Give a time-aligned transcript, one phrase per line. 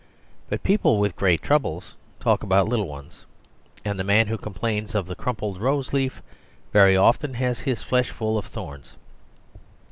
[0.49, 3.27] But people with great troubles talk about little ones,
[3.85, 6.23] and the man who complains of the crumpled rose leaf
[6.73, 8.95] very often has his flesh full of the thorns.